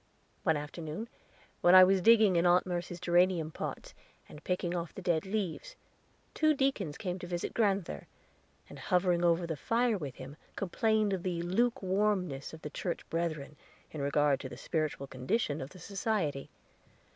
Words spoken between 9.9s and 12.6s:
with him, complained of the lukewarmness